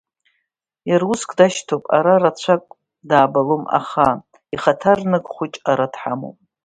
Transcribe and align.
Иара 0.89 1.05
уск 1.11 1.29
дашьҭоуп, 1.37 1.83
ара 1.97 2.15
рацәак 2.21 2.63
даабалом, 3.09 3.63
аха 3.79 4.05
ихаҭарнак 4.53 5.25
хәыҷ 5.33 5.53
ара 5.71 5.85
дҳамоуп… 5.93 6.37